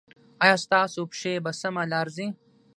[0.43, 2.27] ایا ستاسو پښې په سمه لار ځي؟